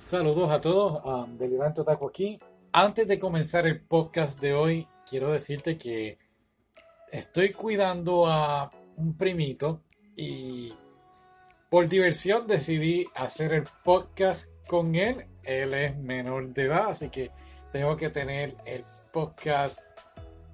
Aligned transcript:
Saludos 0.00 0.50
a 0.50 0.58
todos, 0.58 1.04
um, 1.04 1.36
Delirante 1.36 1.82
Otaku 1.82 2.08
aquí. 2.08 2.40
Antes 2.72 3.06
de 3.06 3.18
comenzar 3.18 3.66
el 3.66 3.82
podcast 3.82 4.40
de 4.40 4.54
hoy, 4.54 4.88
quiero 5.06 5.30
decirte 5.30 5.76
que 5.76 6.16
estoy 7.12 7.52
cuidando 7.52 8.26
a 8.26 8.70
un 8.96 9.18
primito 9.18 9.82
y 10.16 10.72
por 11.68 11.86
diversión 11.86 12.46
decidí 12.46 13.04
hacer 13.14 13.52
el 13.52 13.64
podcast 13.84 14.48
con 14.66 14.94
él. 14.94 15.26
Él 15.42 15.74
es 15.74 15.94
menor 15.98 16.48
de 16.54 16.62
edad, 16.62 16.86
así 16.88 17.10
que 17.10 17.30
tengo 17.70 17.94
que 17.98 18.08
tener 18.08 18.56
el 18.64 18.82
podcast. 19.12 19.80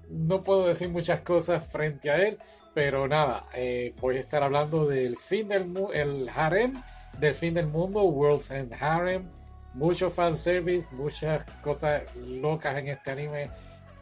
No 0.09 0.43
puedo 0.43 0.67
decir 0.67 0.89
muchas 0.89 1.21
cosas 1.21 1.71
frente 1.71 2.11
a 2.11 2.17
él, 2.17 2.37
pero 2.73 3.07
nada, 3.07 3.47
eh, 3.55 3.95
voy 4.01 4.17
a 4.17 4.19
estar 4.19 4.43
hablando 4.43 4.85
del 4.85 5.15
fin 5.15 5.47
del 5.47 5.73
el 5.93 6.27
harem 6.35 6.83
del 7.19 7.33
fin 7.33 7.53
del 7.53 7.67
mundo, 7.67 8.03
World's 8.03 8.51
End 8.51 8.73
Harem. 8.79 9.29
Mucho 9.73 10.09
fanservice, 10.09 10.93
muchas 10.95 11.43
cosas 11.61 12.03
locas 12.15 12.77
en 12.77 12.87
este 12.87 13.11
anime. 13.11 13.49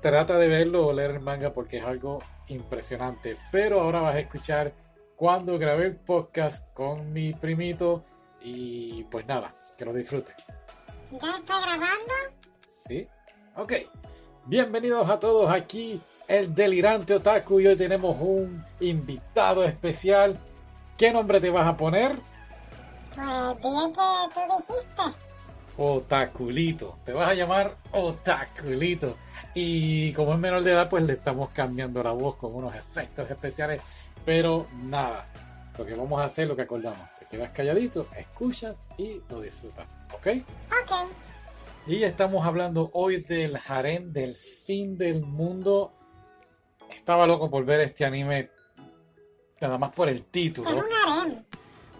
Trata 0.01 0.37
de 0.37 0.47
verlo 0.47 0.87
o 0.87 0.93
leer 0.93 1.11
el 1.11 1.19
manga 1.19 1.51
porque 1.51 1.77
es 1.77 1.83
algo 1.83 2.21
impresionante. 2.47 3.37
Pero 3.51 3.81
ahora 3.81 4.01
vas 4.01 4.15
a 4.15 4.19
escuchar 4.19 4.73
cuando 5.15 5.57
grabé 5.57 5.85
el 5.85 5.95
podcast 5.95 6.71
con 6.73 7.11
mi 7.11 7.33
primito. 7.33 8.03
Y 8.41 9.03
pues 9.05 9.25
nada, 9.25 9.55
que 9.77 9.85
lo 9.85 9.93
disfrute. 9.93 10.33
¿Ya 11.11 11.37
está 11.37 11.59
grabando? 11.59 12.13
Sí. 12.77 13.07
Ok. 13.55 13.73
Bienvenidos 14.45 15.09
a 15.09 15.19
todos 15.19 15.49
aquí, 15.49 15.99
el 16.27 16.53
delirante 16.53 17.15
otaku. 17.15 17.59
Y 17.59 17.67
hoy 17.67 17.75
tenemos 17.75 18.15
un 18.19 18.63
invitado 18.79 19.63
especial. 19.63 20.37
¿Qué 20.97 21.11
nombre 21.11 21.41
te 21.41 21.49
vas 21.49 21.67
a 21.67 21.75
poner? 21.75 22.19
Pues 23.15 23.61
bien 23.61 23.93
que 23.93 24.33
tú 24.33 24.41
dijiste. 24.57 25.25
Otaculito. 25.77 26.97
Te 27.05 27.13
vas 27.13 27.29
a 27.29 27.33
llamar 27.33 27.77
Otaculito. 27.91 29.15
Y 29.53 30.11
como 30.13 30.33
es 30.33 30.39
menor 30.39 30.63
de 30.63 30.71
edad, 30.71 30.89
pues 30.89 31.03
le 31.03 31.13
estamos 31.13 31.49
cambiando 31.51 32.03
la 32.03 32.11
voz 32.11 32.35
con 32.35 32.53
unos 32.53 32.75
efectos 32.75 33.29
especiales. 33.29 33.81
Pero 34.25 34.67
nada, 34.83 35.27
lo 35.77 35.85
que 35.85 35.93
vamos 35.93 36.21
a 36.21 36.25
hacer, 36.25 36.47
lo 36.47 36.55
que 36.55 36.63
acordamos. 36.63 36.99
Te 37.19 37.25
quedas 37.25 37.51
calladito, 37.51 38.07
escuchas 38.17 38.87
y 38.97 39.21
lo 39.29 39.41
disfrutas. 39.41 39.85
¿Ok? 40.13 40.27
Ok. 40.83 40.91
Y 41.87 42.03
estamos 42.03 42.45
hablando 42.45 42.89
hoy 42.93 43.21
del 43.21 43.57
harem 43.67 44.11
del 44.11 44.35
fin 44.35 44.97
del 44.97 45.21
mundo. 45.21 45.93
Estaba 46.89 47.27
loco 47.27 47.49
por 47.49 47.63
ver 47.63 47.81
este 47.81 48.05
anime. 48.05 48.49
Nada 49.61 49.77
más 49.77 49.91
por 49.91 50.09
el 50.09 50.23
título. 50.23 50.67
Es 50.69 50.75
un 50.75 50.83
harem. 50.91 51.45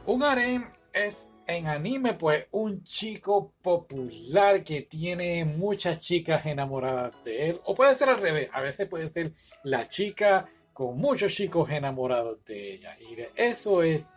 Un 0.08 0.24
harem 0.24 0.75
es 0.96 1.28
en 1.46 1.68
anime, 1.68 2.14
pues, 2.14 2.48
un 2.52 2.82
chico 2.84 3.54
popular 3.62 4.64
que 4.64 4.82
tiene 4.82 5.46
muchas 5.46 6.00
chicas 6.00 6.46
enamoradas 6.46 7.14
de 7.24 7.50
él. 7.50 7.62
O 7.66 7.76
puede 7.76 7.96
ser 7.96 8.10
al 8.10 8.22
revés. 8.22 8.50
A 8.54 8.62
veces 8.62 8.88
puede 8.88 9.10
ser 9.10 9.34
la 9.64 9.88
chica 9.88 10.48
con 10.74 10.98
muchos 10.98 11.34
chicos 11.34 11.70
enamorados 11.70 12.44
de 12.46 12.74
ella. 12.74 12.96
Y 13.12 13.16
de 13.16 13.28
eso 13.36 13.84
es 13.84 14.16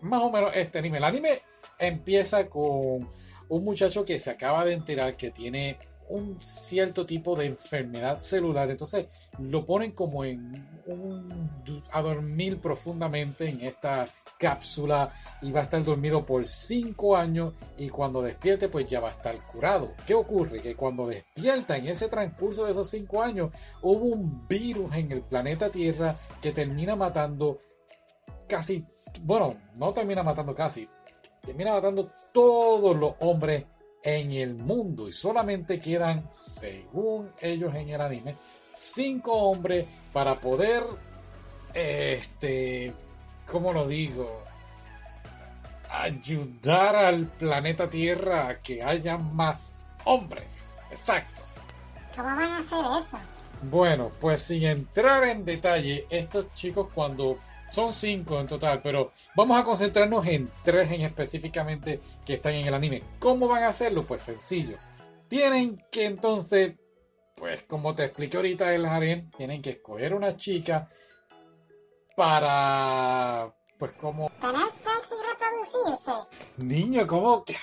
más 0.00 0.22
o 0.22 0.30
menos 0.30 0.52
este 0.54 0.78
anime. 0.78 0.98
El 0.98 1.04
anime 1.04 1.40
empieza 1.78 2.48
con 2.48 3.08
un 3.48 3.64
muchacho 3.64 4.04
que 4.04 4.18
se 4.18 4.30
acaba 4.30 4.64
de 4.64 4.74
enterar 4.74 5.16
que 5.16 5.30
tiene 5.30 5.78
un 6.08 6.40
cierto 6.40 7.06
tipo 7.06 7.36
de 7.36 7.46
enfermedad 7.46 8.20
celular. 8.20 8.70
Entonces 8.70 9.06
lo 9.38 9.64
ponen 9.64 9.92
como 9.92 10.24
en 10.24 10.66
un, 10.86 11.52
a 11.92 12.02
dormir 12.02 12.60
profundamente 12.60 13.48
en 13.48 13.60
esta 13.62 14.06
cápsula 14.38 15.12
y 15.42 15.50
va 15.50 15.60
a 15.60 15.64
estar 15.64 15.82
dormido 15.82 16.24
por 16.24 16.46
5 16.46 17.16
años 17.16 17.54
y 17.76 17.88
cuando 17.88 18.22
despierte 18.22 18.68
pues 18.68 18.88
ya 18.88 19.00
va 19.00 19.08
a 19.08 19.12
estar 19.12 19.36
curado. 19.46 19.92
¿Qué 20.06 20.14
ocurre? 20.14 20.62
Que 20.62 20.76
cuando 20.76 21.06
despierta 21.06 21.76
en 21.76 21.88
ese 21.88 22.08
transcurso 22.08 22.64
de 22.64 22.72
esos 22.72 22.88
5 22.88 23.22
años 23.22 23.50
hubo 23.82 24.06
un 24.06 24.46
virus 24.48 24.94
en 24.94 25.12
el 25.12 25.22
planeta 25.22 25.68
Tierra 25.70 26.14
que 26.40 26.52
termina 26.52 26.96
matando 26.96 27.58
casi, 28.48 28.86
bueno, 29.22 29.56
no 29.74 29.92
termina 29.92 30.22
matando 30.22 30.54
casi, 30.54 30.88
termina 31.42 31.72
matando 31.72 32.08
todos 32.32 32.96
los 32.96 33.14
hombres 33.20 33.64
en 34.02 34.32
el 34.32 34.54
mundo 34.54 35.08
y 35.08 35.12
solamente 35.12 35.80
quedan, 35.80 36.26
según 36.30 37.32
ellos 37.40 37.74
en 37.74 37.88
el 37.88 38.00
anime, 38.00 38.34
cinco 38.76 39.32
hombres 39.32 39.86
para 40.12 40.36
poder, 40.36 40.82
este, 41.74 42.92
¿cómo 43.46 43.72
lo 43.72 43.86
digo? 43.86 44.42
Ayudar 45.90 46.96
al 46.96 47.26
planeta 47.26 47.88
Tierra 47.88 48.48
a 48.48 48.58
que 48.58 48.82
haya 48.82 49.16
más 49.16 49.78
hombres. 50.04 50.66
Exacto. 50.90 51.42
¿Cómo 52.14 52.28
van 52.28 52.40
a 52.40 52.58
hacer 52.58 52.78
eso? 52.78 53.18
Bueno, 53.62 54.12
pues 54.20 54.42
sin 54.42 54.64
entrar 54.64 55.24
en 55.24 55.44
detalle, 55.44 56.06
estos 56.10 56.54
chicos 56.54 56.88
cuando 56.94 57.38
son 57.70 57.92
cinco 57.92 58.40
en 58.40 58.46
total, 58.46 58.80
pero 58.82 59.12
vamos 59.36 59.58
a 59.58 59.64
concentrarnos 59.64 60.26
en 60.26 60.50
tres 60.64 60.90
en 60.90 61.02
específicamente 61.02 62.00
que 62.24 62.34
están 62.34 62.54
en 62.54 62.66
el 62.66 62.74
anime. 62.74 63.02
¿Cómo 63.18 63.48
van 63.48 63.64
a 63.64 63.68
hacerlo? 63.68 64.04
Pues 64.04 64.22
sencillo. 64.22 64.76
Tienen 65.28 65.84
que 65.90 66.06
entonces, 66.06 66.74
pues 67.36 67.62
como 67.64 67.94
te 67.94 68.04
expliqué 68.04 68.38
ahorita 68.38 68.74
el 68.74 68.86
harem, 68.86 69.30
tienen 69.32 69.60
que 69.60 69.70
escoger 69.70 70.14
una 70.14 70.36
chica 70.36 70.88
para, 72.16 73.54
pues 73.78 73.92
como... 73.92 74.30
Tener 74.40 74.56
sexo 74.56 75.14
y 75.14 75.28
reproducirse. 75.30 76.12
Niño, 76.56 77.06
¿cómo? 77.06 77.44
¿Qué, 77.44 77.54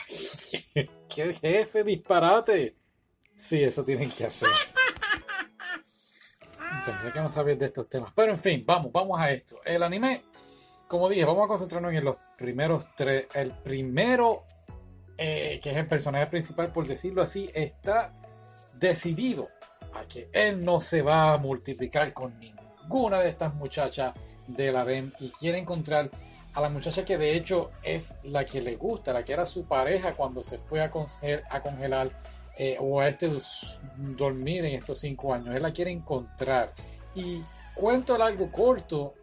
qué 1.13 1.29
es 1.29 1.43
ese 1.43 1.83
disparate? 1.83 2.77
Sí, 3.35 3.63
eso 3.63 3.83
tienen 3.83 4.11
que 4.11 4.25
hacer. 4.25 4.49
Pensé 6.85 7.11
que 7.11 7.19
no 7.19 7.29
sabías 7.29 7.57
de 7.57 7.65
estos 7.65 7.89
temas. 7.89 8.11
Pero 8.15 8.31
en 8.31 8.37
fin, 8.37 8.63
vamos, 8.65 8.91
vamos 8.91 9.19
a 9.19 9.31
esto. 9.31 9.57
El 9.65 9.81
anime, 9.81 10.23
como 10.87 11.09
dije, 11.09 11.25
vamos 11.25 11.45
a 11.45 11.47
concentrarnos 11.47 11.93
en 11.93 12.05
los 12.05 12.15
primeros 12.37 12.87
tres. 12.95 13.27
El 13.33 13.51
primero, 13.51 14.43
eh, 15.17 15.59
que 15.63 15.71
es 15.71 15.77
el 15.77 15.87
personaje 15.87 16.27
principal, 16.27 16.71
por 16.71 16.87
decirlo 16.87 17.21
así, 17.21 17.49
está 17.53 18.13
decidido 18.73 19.49
a 19.95 20.05
que 20.05 20.29
él 20.33 20.63
no 20.63 20.79
se 20.79 21.01
va 21.01 21.33
a 21.33 21.37
multiplicar 21.37 22.13
con 22.13 22.37
ninguna 22.39 23.19
de 23.19 23.29
estas 23.29 23.55
muchachas 23.55 24.13
de 24.47 24.71
la 24.71 24.83
REM 24.83 25.11
y 25.19 25.29
quiere 25.29 25.57
encontrar 25.57 26.11
a 26.53 26.61
la 26.61 26.69
muchacha 26.69 27.03
que 27.03 27.17
de 27.17 27.35
hecho 27.35 27.69
es 27.83 28.19
la 28.23 28.45
que 28.45 28.61
le 28.61 28.75
gusta, 28.75 29.11
la 29.11 29.23
que 29.23 29.33
era 29.33 29.45
su 29.45 29.65
pareja 29.67 30.13
cuando 30.13 30.41
se 30.41 30.57
fue 30.57 30.81
a, 30.81 30.89
congel 30.89 31.43
a 31.49 31.59
congelar 31.61 32.11
eh, 32.57 32.77
o 32.79 32.99
a 32.99 33.07
este 33.07 33.29
dormir 33.97 34.65
en 34.65 34.75
estos 34.75 34.99
cinco 34.99 35.33
años. 35.33 35.55
Él 35.55 35.61
la 35.61 35.73
quiere 35.73 35.91
encontrar. 35.91 36.73
Y 37.13 37.41
cuento 37.73 38.21
algo 38.21 38.51
corto, 38.51 39.13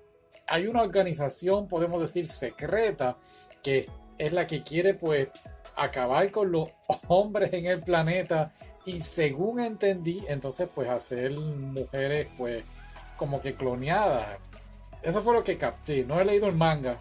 hay 0.47 0.67
una 0.67 0.83
organización, 0.83 1.67
podemos 1.69 2.01
decir, 2.01 2.29
secreta, 2.29 3.17
que 3.63 3.89
es 4.19 4.33
la 4.33 4.47
que 4.47 4.63
quiere 4.63 4.95
pues 4.95 5.29
acabar 5.77 6.31
con 6.31 6.53
los 6.53 6.69
hombres 7.09 7.53
en 7.53 7.67
el 7.67 7.83
planeta 7.83 8.51
y 8.85 9.03
según 9.03 9.61
entendí, 9.61 10.25
entonces 10.29 10.69
pues 10.75 10.89
hacer 10.89 11.33
mujeres 11.33 12.29
pues 12.37 12.65
como 13.17 13.41
que 13.41 13.55
cloneadas. 13.55 14.39
Eso 15.03 15.23
fue 15.23 15.35
lo 15.35 15.43
que 15.43 15.57
capté. 15.57 16.05
No 16.05 16.21
he 16.21 16.25
leído 16.25 16.47
el 16.47 16.55
manga, 16.55 16.97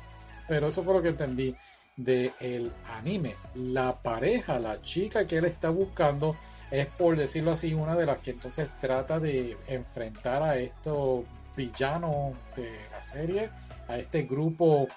pero 0.48 0.68
eso 0.68 0.82
fue 0.84 0.94
lo 0.94 1.02
que 1.02 1.10
entendí 1.10 1.56
del 1.96 2.72
anime. 2.88 3.36
La 3.56 4.02
pareja, 4.02 4.60
la 4.60 4.82
chica 4.82 5.28
que 5.28 5.38
él 5.38 5.46
está 5.46 5.70
buscando, 5.70 6.36
es 6.70 6.88
por 6.88 7.18
decirlo 7.18 7.52
así, 7.52 7.74
una 7.74 7.96
de 7.96 8.06
las 8.06 8.20
que 8.20 8.32
entonces 8.32 8.70
trata 8.80 9.20
de 9.20 9.58
enfrentar 9.68 10.42
a 10.44 10.58
estos 10.58 11.26
villanos 11.56 12.36
de 12.56 12.72
la 12.92 13.02
serie, 13.02 13.50
a 13.88 13.98
este 13.98 14.24
grupo, 14.24 14.88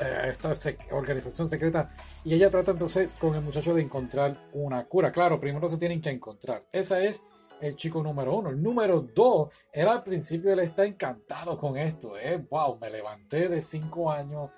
eh, 0.00 0.04
a 0.04 0.28
esta 0.28 0.52
organización 0.92 1.48
secreta. 1.48 1.88
Y 2.24 2.34
ella 2.34 2.50
trata 2.50 2.72
entonces 2.72 3.10
con 3.18 3.34
el 3.34 3.42
muchacho 3.42 3.74
de 3.74 3.82
encontrar 3.82 4.48
una 4.54 4.84
cura. 4.84 5.12
Claro, 5.12 5.38
primero 5.38 5.68
se 5.68 5.78
tienen 5.78 6.00
que 6.00 6.10
encontrar. 6.10 6.64
Esa 6.72 7.00
es 7.02 7.22
el 7.60 7.76
chico 7.76 8.02
número 8.02 8.36
uno. 8.36 8.50
El 8.50 8.62
número 8.62 9.00
dos, 9.00 9.54
él 9.72 9.88
al 9.88 10.02
principio 10.02 10.52
él 10.52 10.60
está 10.60 10.84
encantado 10.84 11.58
con 11.58 11.76
esto. 11.76 12.18
¿eh? 12.18 12.44
Wow, 12.50 12.78
me 12.80 12.90
levanté 12.90 13.48
de 13.48 13.62
cinco 13.62 14.10
años 14.10 14.50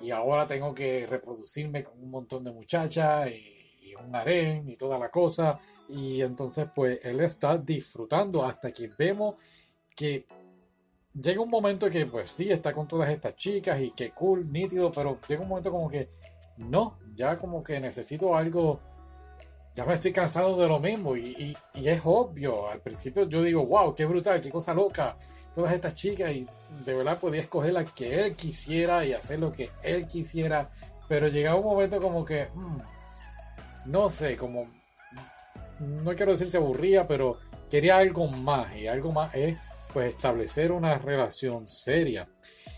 y 0.00 0.10
ahora 0.10 0.46
tengo 0.46 0.74
que 0.74 1.06
reproducirme 1.06 1.82
con 1.82 2.02
un 2.02 2.10
montón 2.10 2.44
de 2.44 2.52
muchachas 2.52 3.30
y, 3.30 3.54
un 4.00 4.14
harén 4.14 4.68
y 4.68 4.76
toda 4.76 4.96
la 4.96 5.10
cosa. 5.10 5.58
Y 5.88 6.22
entonces 6.22 6.68
pues 6.72 7.00
él 7.02 7.20
está 7.20 7.58
disfrutando 7.58 8.44
hasta 8.44 8.70
que 8.70 8.88
vemos 8.96 9.34
que 9.96 10.24
llega 11.20 11.40
un 11.40 11.50
momento 11.50 11.90
que 11.90 12.06
pues 12.06 12.30
sí, 12.30 12.50
está 12.50 12.72
con 12.72 12.86
todas 12.86 13.10
estas 13.10 13.34
chicas 13.34 13.80
y 13.80 13.90
que 13.90 14.10
cool, 14.10 14.52
nítido, 14.52 14.92
pero 14.92 15.18
llega 15.26 15.42
un 15.42 15.48
momento 15.48 15.72
como 15.72 15.88
que 15.88 16.08
no, 16.58 16.98
ya 17.16 17.36
como 17.36 17.62
que 17.62 17.80
necesito 17.80 18.36
algo, 18.36 18.80
ya 19.78 19.84
me 19.84 19.94
estoy 19.94 20.10
cansado 20.10 20.60
de 20.60 20.66
lo 20.66 20.80
mismo 20.80 21.16
y, 21.16 21.56
y, 21.72 21.88
es 21.88 22.00
obvio, 22.04 22.68
al 22.68 22.80
principio 22.80 23.28
yo 23.28 23.44
digo, 23.44 23.64
wow, 23.64 23.94
qué 23.94 24.06
brutal, 24.06 24.40
qué 24.40 24.50
cosa 24.50 24.74
loca, 24.74 25.16
todas 25.54 25.72
estas 25.72 25.94
chicas 25.94 26.32
y 26.32 26.48
de 26.84 26.94
verdad 26.94 27.16
podía 27.20 27.42
escoger 27.42 27.74
la 27.74 27.84
que 27.84 28.20
él 28.20 28.34
quisiera 28.34 29.04
y 29.04 29.12
hacer 29.12 29.38
lo 29.38 29.52
que 29.52 29.70
él 29.84 30.08
quisiera, 30.08 30.68
pero 31.08 31.28
llegaba 31.28 31.60
un 31.60 31.64
momento 31.66 32.00
como 32.00 32.24
que, 32.24 32.48
mmm, 32.52 32.78
no 33.86 34.10
sé, 34.10 34.36
como, 34.36 34.66
no 35.78 36.12
quiero 36.16 36.32
decir 36.32 36.50
se 36.50 36.56
aburría, 36.56 37.06
pero 37.06 37.36
quería 37.70 37.98
algo 37.98 38.26
más 38.26 38.74
y 38.74 38.88
algo 38.88 39.12
más 39.12 39.32
es 39.36 39.58
pues 39.92 40.08
establecer 40.08 40.72
una 40.72 40.98
relación 40.98 41.68
seria. 41.68 42.28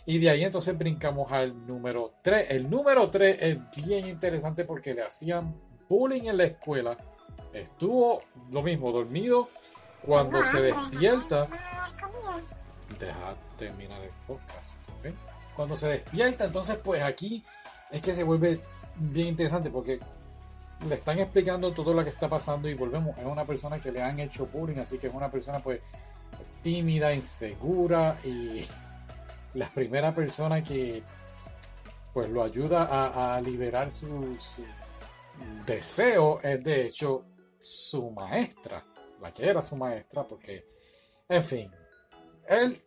Y 0.05 0.19
de 0.19 0.29
ahí 0.29 0.45
entonces 0.45 0.77
brincamos 0.77 1.33
al 1.33 1.67
número 1.67 2.13
3. 2.23 2.51
El 2.51 2.69
número 2.69 3.09
3 3.09 3.39
es 3.41 3.59
bien 3.87 4.07
interesante 4.07 4.67
porque 4.67 4.93
le 4.93 5.03
hacían 5.03 5.70
bullying 5.91 6.29
en 6.29 6.39
la 6.39 6.45
escuela. 6.45 6.97
Estuvo 7.53 8.23
lo 8.53 8.63
mismo, 8.63 8.93
dormido. 8.93 9.49
Cuando 10.07 10.43
se 10.45 10.63
despierta, 10.63 11.47
deja 12.99 13.35
terminar 13.59 14.01
el 14.01 14.13
podcast. 14.27 14.79
Cuando 15.55 15.77
se 15.77 15.89
despierta, 15.89 16.47
entonces 16.47 16.77
pues 16.77 17.03
aquí 17.03 17.45
es 17.91 18.01
que 18.01 18.15
se 18.15 18.25
vuelve 18.25 18.61
bien 18.97 19.29
interesante 19.29 19.69
porque 19.69 20.01
le 20.89 20.95
están 20.95 21.19
explicando 21.19 21.73
todo 21.73 21.93
lo 21.93 22.03
que 22.03 22.09
está 22.09 22.29
pasando 22.29 22.69
y 22.69 22.75
volvemos, 22.75 23.19
es 23.19 23.27
una 23.27 23.45
persona 23.45 23.79
que 23.79 23.93
le 23.93 24.03
han 24.03 24.19
hecho 24.21 24.47
bullying, 24.47 24.79
así 24.79 24.97
que 24.97 25.09
es 25.09 25.15
una 25.15 25.31
persona 25.31 25.61
pues 25.61 25.81
tímida, 26.63 27.13
insegura 27.13 28.19
y 28.25 28.65
la 29.55 29.69
primera 29.69 30.15
persona 30.15 30.63
que 30.63 31.03
pues 32.15 32.29
lo 32.29 32.43
ayuda 32.43 33.35
a, 33.35 33.41
liberar 33.41 33.91
su, 33.91 34.37
deseo 35.67 36.41
es 36.43 36.63
de 36.63 36.87
hecho 36.87 37.25
su 37.59 38.11
maestra, 38.11 38.85
la 39.21 39.33
que 39.33 39.49
era 39.49 39.63
su 39.63 39.77
maestra, 39.77 40.27
porque, 40.27 40.67
en 41.29 41.45
fin, 41.45 41.71
él 42.49 42.83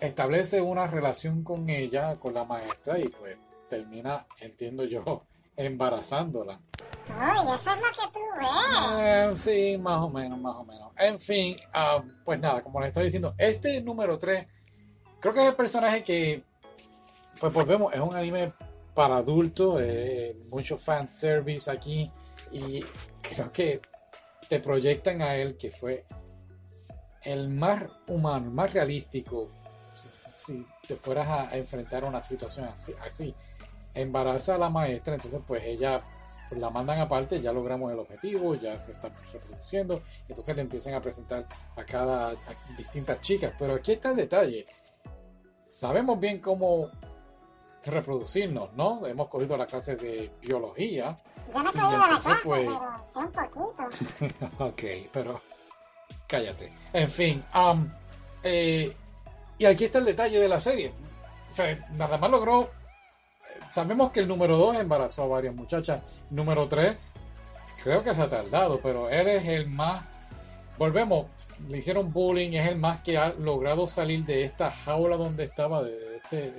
establece 0.00 0.60
una 0.60 0.86
relación 0.86 1.42
con 1.42 1.68
ella, 1.70 2.16
con 2.16 2.34
la 2.34 2.44
maestra, 2.44 2.98
y 2.98 3.08
pues 3.08 3.36
termina, 3.68 4.26
entiendo 4.40 4.84
yo, 4.84 5.22
embarazándola. 5.56 6.60
Ay, 7.08 7.38
eso 7.38 7.72
es 7.72 7.80
lo 7.80 7.86
que 7.92 8.12
tú 8.12 8.20
ves. 8.36 9.00
Eh, 9.00 9.30
sí, 9.34 9.78
más 9.78 10.02
o 10.02 10.10
menos, 10.10 10.38
más 10.40 10.56
o 10.56 10.64
menos. 10.64 10.92
En 10.98 11.18
fin, 11.18 11.56
ah, 11.72 12.02
pues 12.24 12.40
nada, 12.40 12.62
como 12.62 12.80
les 12.80 12.88
estoy 12.88 13.04
diciendo, 13.04 13.34
este 13.38 13.80
número 13.80 14.18
3, 14.18 14.46
creo 15.20 15.32
que 15.32 15.40
es 15.40 15.46
el 15.46 15.54
personaje 15.54 16.02
que, 16.02 16.42
pues 17.40 17.52
volvemos, 17.52 17.92
es 17.94 18.00
un 18.00 18.14
anime 18.14 18.52
para 18.96 19.18
adultos, 19.18 19.78
eh, 19.82 20.34
mucho 20.48 20.78
fan 20.78 21.06
service 21.06 21.70
aquí, 21.70 22.10
y 22.50 22.82
creo 23.20 23.52
que 23.52 23.82
te 24.48 24.58
proyectan 24.58 25.20
a 25.20 25.36
él 25.36 25.58
que 25.58 25.70
fue 25.70 26.06
el 27.22 27.50
más 27.50 27.82
humano, 28.06 28.50
más 28.50 28.72
realístico, 28.72 29.48
si 29.98 30.66
te 30.88 30.96
fueras 30.96 31.28
a, 31.28 31.56
enfrentar 31.58 32.04
a 32.04 32.08
una 32.08 32.22
situación 32.22 32.64
así, 32.64 32.94
así. 33.06 33.34
Embaraza 33.92 34.54
a 34.54 34.58
la 34.58 34.70
maestra, 34.70 35.14
entonces 35.14 35.42
pues 35.46 35.62
ella 35.64 36.02
pues 36.48 36.58
la 36.58 36.70
mandan 36.70 36.98
aparte, 36.98 37.38
ya 37.40 37.52
logramos 37.52 37.92
el 37.92 37.98
objetivo, 37.98 38.54
ya 38.54 38.78
se 38.78 38.92
está 38.92 39.10
reproduciendo, 39.30 40.00
entonces 40.26 40.56
le 40.56 40.62
empiezan 40.62 40.94
a 40.94 41.02
presentar 41.02 41.46
a 41.76 41.84
cada 41.84 42.34
distintas 42.78 43.20
chicas. 43.20 43.52
Pero 43.58 43.74
aquí 43.74 43.92
está 43.92 44.10
el 44.12 44.16
detalle. 44.16 44.64
Sabemos 45.66 46.18
bien 46.18 46.40
cómo 46.40 46.90
reproducirnos, 47.86 48.72
¿no? 48.74 49.06
Hemos 49.06 49.28
cogido 49.28 49.56
la 49.56 49.66
clase 49.66 49.96
de 49.96 50.30
biología. 50.42 51.16
Yo 51.52 51.62
no 51.62 51.70
he 51.70 51.72
cogido 51.72 51.98
la 51.98 52.20
clase, 52.20 52.40
pues... 52.44 52.68
pero 52.68 53.24
un 53.24 53.32
poquito. 53.32 54.54
ok, 54.64 54.82
pero 55.12 55.40
cállate. 56.26 56.72
En 56.92 57.10
fin, 57.10 57.44
um, 57.54 57.88
eh, 58.42 58.94
y 59.58 59.64
aquí 59.64 59.84
está 59.84 59.98
el 59.98 60.04
detalle 60.04 60.38
de 60.38 60.48
la 60.48 60.60
serie. 60.60 60.92
O 61.50 61.54
sea, 61.54 61.88
nada 61.92 62.18
más 62.18 62.30
logró 62.30 62.70
sabemos 63.68 64.12
que 64.12 64.20
el 64.20 64.28
número 64.28 64.56
2 64.56 64.76
embarazó 64.78 65.24
a 65.24 65.26
varias 65.26 65.54
muchachas. 65.54 66.02
Número 66.30 66.68
3, 66.68 66.96
creo 67.82 68.02
que 68.02 68.14
se 68.14 68.22
ha 68.22 68.28
tardado, 68.28 68.80
pero 68.80 69.08
él 69.10 69.28
es 69.28 69.44
el 69.46 69.68
más. 69.68 70.02
Volvemos, 70.78 71.26
le 71.68 71.78
hicieron 71.78 72.12
bullying, 72.12 72.52
es 72.52 72.68
el 72.68 72.76
más 72.76 73.00
que 73.00 73.16
ha 73.16 73.30
logrado 73.30 73.86
salir 73.86 74.24
de 74.26 74.44
esta 74.44 74.70
jaula 74.70 75.16
donde 75.16 75.44
estaba, 75.44 75.82
de 75.82 76.16
este, 76.16 76.52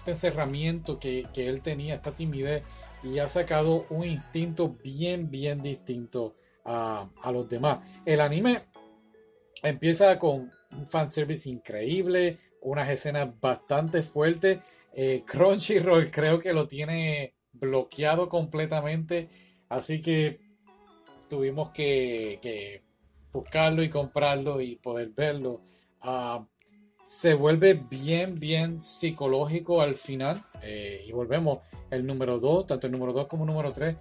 este 0.00 0.10
encerramiento 0.10 0.98
que, 0.98 1.28
él 1.34 1.62
tenía, 1.62 1.94
esta 1.94 2.12
timidez, 2.12 2.64
y 3.02 3.18
ha 3.18 3.28
sacado 3.28 3.86
un 3.88 4.04
instinto 4.04 4.76
bien, 4.82 5.30
bien 5.30 5.62
distinto 5.62 6.34
a, 6.64 7.08
a 7.22 7.32
los 7.32 7.48
demás. 7.48 7.86
El 8.04 8.20
anime 8.20 8.64
empieza 9.62 10.18
con 10.18 10.50
un 10.72 10.90
fanservice 10.90 11.48
increíble, 11.48 12.38
unas 12.60 12.90
escenas 12.90 13.28
bastante 13.40 14.02
fuertes 14.02 14.58
eh, 14.92 15.22
Crunchyroll 15.24 16.10
creo 16.10 16.38
que 16.38 16.52
lo 16.52 16.66
tiene 16.66 17.34
bloqueado 17.52 18.28
completamente, 18.28 19.28
así 19.68 20.02
que 20.02 20.40
tuvimos 21.28 21.70
que, 21.70 22.82
buscarlo 23.32 23.82
y 23.82 23.88
comprarlo 23.88 24.60
y 24.60 24.76
poder 24.76 25.10
verlo. 25.10 25.62
Ah, 26.00 26.44
se 27.02 27.34
vuelve 27.34 27.74
bien, 27.90 28.38
bien 28.38 28.82
psicológico 28.82 29.80
al 29.80 29.96
final. 29.96 30.42
Eh, 30.62 31.04
y 31.06 31.12
volvemos, 31.12 31.58
el 31.90 32.06
número 32.06 32.38
2, 32.38 32.66
tanto 32.66 32.86
el 32.86 32.92
número 32.92 33.12
2 33.12 33.26
como 33.26 33.44
el 33.44 33.50
número 33.50 33.72
3, 33.72 33.96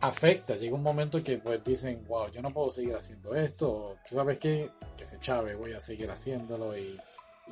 afecta. 0.00 0.56
Llega 0.56 0.74
un 0.74 0.82
momento 0.82 1.22
que 1.22 1.38
pues 1.38 1.62
dicen, 1.64 2.04
wow, 2.06 2.30
yo 2.30 2.42
no 2.42 2.52
puedo 2.52 2.70
seguir 2.70 2.94
haciendo 2.94 3.34
esto. 3.34 3.96
¿Sabes 4.04 4.38
qué? 4.38 4.70
Que 4.96 5.04
se 5.04 5.18
chave, 5.18 5.54
voy 5.54 5.72
a 5.72 5.80
seguir 5.80 6.10
haciéndolo 6.10 6.76
y 6.76 6.98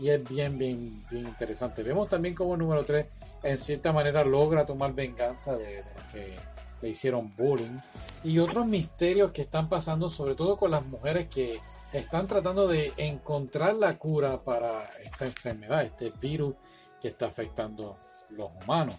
y 0.00 0.10
es 0.10 0.28
bien, 0.28 0.58
bien, 0.58 1.04
bien 1.10 1.26
interesante. 1.26 1.82
Vemos 1.82 2.08
también 2.08 2.34
como 2.34 2.54
el 2.54 2.60
número 2.60 2.84
3 2.84 3.06
en 3.42 3.58
cierta 3.58 3.92
manera 3.92 4.24
logra 4.24 4.64
tomar 4.64 4.94
venganza 4.94 5.56
de, 5.56 5.82
los 5.82 6.12
que 6.12 6.36
le 6.80 6.88
hicieron 6.88 7.30
bullying 7.36 7.78
y 8.22 8.38
otros 8.38 8.66
misterios 8.66 9.32
que 9.32 9.42
están 9.42 9.68
pasando, 9.68 10.08
sobre 10.08 10.36
todo 10.36 10.56
con 10.56 10.70
las 10.70 10.84
mujeres 10.86 11.26
que 11.28 11.58
están 11.92 12.26
tratando 12.26 12.66
de 12.66 12.92
encontrar 12.96 13.74
la 13.74 13.98
cura 13.98 14.42
para 14.42 14.88
esta 15.04 15.24
enfermedad, 15.24 15.82
este 15.82 16.10
virus 16.20 16.54
que 17.00 17.08
está 17.08 17.26
afectando 17.26 17.96
los 18.30 18.50
humanos. 18.62 18.96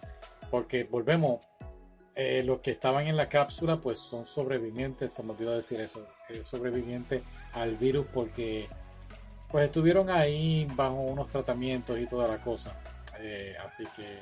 Porque 0.50 0.84
volvemos, 0.84 1.40
eh, 2.14 2.42
los 2.44 2.60
que 2.60 2.72
estaban 2.72 3.06
en 3.06 3.16
la 3.16 3.28
cápsula 3.28 3.80
pues 3.80 3.98
son 3.98 4.24
sobrevivientes, 4.24 5.12
se 5.12 5.22
me 5.22 5.32
olvidó 5.32 5.54
decir 5.54 5.80
eso, 5.80 6.06
sobrevivientes 6.42 7.22
al 7.52 7.76
virus 7.76 8.06
porque 8.12 8.68
pues 9.50 9.64
estuvieron 9.64 10.10
ahí 10.10 10.66
bajo 10.74 10.94
unos 10.94 11.28
tratamientos 11.28 11.98
y 11.98 12.06
toda 12.06 12.28
la 12.28 12.38
cosa. 12.38 12.72
Eh, 13.18 13.54
así 13.64 13.84
que, 13.96 14.18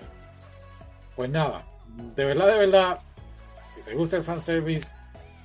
pues 1.15 1.31
nada, 1.31 1.65
de 2.17 2.25
verdad, 2.25 2.47
de 2.47 2.59
verdad, 2.59 2.99
si 3.63 3.83
te 3.83 3.95
gusta 3.95 4.17
el 4.17 4.25
fanservice, 4.25 4.91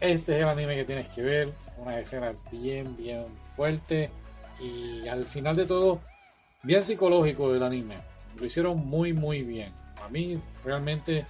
este 0.04 0.36
es 0.36 0.44
el 0.44 0.50
anime 0.50 0.76
que 0.76 0.83
tienes 0.83 1.07
que 1.07 1.22
ver. 1.22 1.54
Una 1.78 1.98
escena 1.98 2.36
bien, 2.52 2.95
bien 2.98 3.26
fuerte 3.56 4.12
y 4.60 5.07
al 5.07 5.26
final 5.26 5.56
de 5.56 5.66
todo, 5.66 6.02
bien 6.62 6.83
psicológico 6.83 7.54
del 7.54 7.64
anime. 7.64 7.95
Lo 8.38 8.45
hicieron 8.45 8.86
muy, 8.86 9.14
muy 9.14 9.44
bien. 9.44 9.74
A 10.02 10.10
mí 10.10 10.40
realmente 10.66 11.26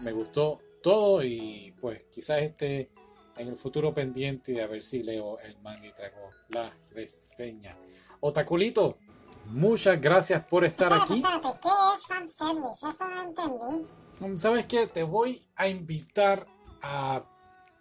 me 0.00 0.12
gustó 0.12 0.60
todo 0.82 1.24
y 1.24 1.74
pues 1.80 2.02
quizás 2.12 2.42
este 2.42 2.90
en 3.36 3.48
el 3.48 3.56
futuro 3.56 3.92
pendiente 3.92 4.52
de 4.52 4.62
a 4.62 4.68
ver 4.68 4.82
si 4.84 5.02
leo 5.02 5.40
el 5.40 5.58
manga 5.58 5.86
y 5.86 5.92
traigo 5.92 6.30
la 6.50 6.72
reseña. 6.92 7.76
Otaculito, 8.20 8.98
muchas 9.46 10.00
gracias 10.00 10.44
por 10.44 10.64
estar 10.64 10.92
aquí. 10.92 11.14
Espérate, 11.24 11.48
¿qué 11.60 11.68
es 11.96 12.06
fanservice? 12.06 12.86
Eso 12.86 13.08
no 13.08 13.22
entendí. 13.22 14.38
¿Sabes 14.38 14.66
qué? 14.66 14.86
Te 14.86 15.02
voy 15.02 15.44
a 15.56 15.66
invitar 15.66 16.46
a 16.82 17.24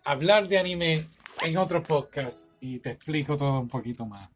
hablar 0.04 0.48
de 0.48 0.58
anime 0.58 1.06
en 1.42 1.58
otro 1.58 1.82
podcast 1.84 2.52
y 2.60 2.80
te 2.80 2.92
explico 2.92 3.38
todo 3.38 3.60
un 3.60 3.68
poquito 3.68 4.06
más. 4.06 4.30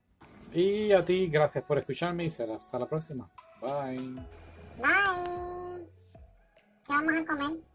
Y 0.54 0.92
a 0.92 1.04
ti, 1.04 1.28
gracias 1.28 1.64
por 1.64 1.80
escucharme 1.80 2.26
y 2.26 2.28
hasta 2.28 2.80
la 2.80 2.86
próxima. 2.86 3.30
Bye. 3.60 4.16
Bye. 4.78 5.88
¿Qué 6.86 6.94
vamos 6.94 7.14
a 7.16 7.26
comer? 7.26 7.73